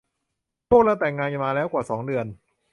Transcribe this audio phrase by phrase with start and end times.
[0.69, 2.25] พวกเราแต่งงานกันมาแล้วกว่าสองเดือน